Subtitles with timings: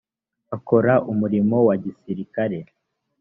[0.55, 2.59] akora umurimo wa gisirikare.